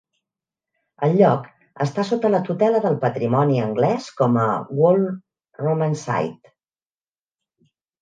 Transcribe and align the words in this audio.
El 1.07 1.11
lloc 1.19 1.43
està 1.85 2.05
sota 2.07 2.31
la 2.37 2.41
tutela 2.49 2.81
del 2.87 2.97
patrimoni 3.05 3.61
anglès 3.67 4.09
com 4.25 4.43
a 4.47 4.49
Wall 4.81 5.09
Roman 5.65 5.97
Site. 6.09 6.57